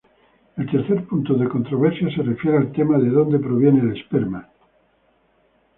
El 0.57 0.65
tercer 0.71 1.03
punto 1.05 1.35
de 1.35 1.47
controversia 1.47 2.09
se 2.15 2.23
refiere 2.23 2.57
al 2.57 2.71
tema 2.71 2.97
de 2.97 3.07
donde 3.09 3.37
proviene 3.37 3.81
el 3.81 3.95
esperma. 3.95 4.49